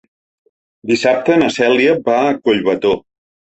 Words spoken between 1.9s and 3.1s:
va a Collbató.